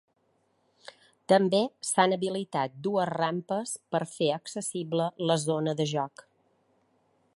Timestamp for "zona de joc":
5.45-6.25